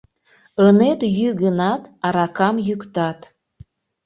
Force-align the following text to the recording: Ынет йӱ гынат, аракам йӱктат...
Ынет 0.65 0.99
йӱ 1.17 1.27
гынат, 1.41 1.81
аракам 2.05 2.55
йӱктат... 2.67 3.19